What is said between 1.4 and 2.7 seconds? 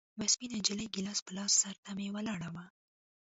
سر ته مې ولاړه وه.